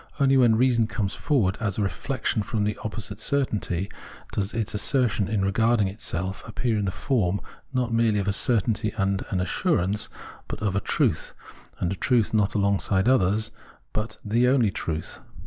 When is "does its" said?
4.31-4.73